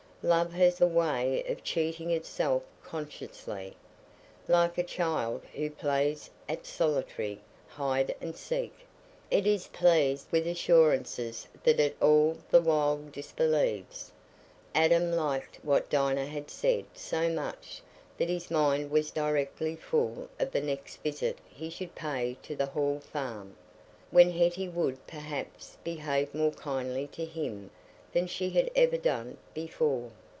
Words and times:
Love 0.23 0.53
has 0.53 0.79
a 0.79 0.85
way 0.85 1.43
of 1.47 1.63
cheating 1.63 2.11
itself 2.11 2.61
consciously, 2.83 3.75
like 4.47 4.77
a 4.77 4.83
child 4.83 5.41
who 5.55 5.67
plays 5.67 6.29
at 6.47 6.63
solitary 6.63 7.41
hide 7.67 8.13
and 8.21 8.35
seek; 8.37 8.71
it 9.31 9.47
is 9.47 9.65
pleased 9.69 10.27
with 10.31 10.45
assurances 10.45 11.47
that 11.63 11.79
it 11.79 11.97
all 11.99 12.37
the 12.51 12.61
while 12.61 12.97
disbelieves. 13.11 14.11
Adam 14.75 15.11
liked 15.11 15.57
what 15.65 15.89
Dinah 15.89 16.27
had 16.27 16.51
said 16.51 16.85
so 16.93 17.27
much 17.27 17.81
that 18.19 18.29
his 18.29 18.51
mind 18.51 18.91
was 18.91 19.09
directly 19.09 19.75
full 19.75 20.29
of 20.39 20.51
the 20.51 20.61
next 20.61 20.97
visit 20.97 21.39
he 21.49 21.67
should 21.67 21.95
pay 21.95 22.37
to 22.43 22.55
the 22.55 22.67
Hall 22.67 22.99
Farm, 22.99 23.55
when 24.11 24.29
Hetty 24.29 24.69
would 24.69 25.07
perhaps 25.07 25.77
behave 25.83 26.35
more 26.35 26.51
kindly 26.51 27.07
to 27.07 27.25
him 27.25 27.71
than 28.13 28.27
she 28.27 28.49
had 28.49 28.69
ever 28.75 28.97
done 28.97 29.37
before. 29.53 30.11